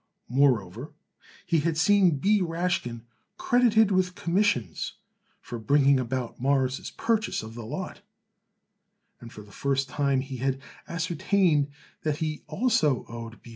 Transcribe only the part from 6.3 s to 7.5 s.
Morris' purchase